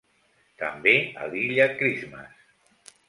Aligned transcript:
També 0.61 0.93
a 1.25 1.29
l'Illa 1.33 1.69
Christmas. 1.83 2.43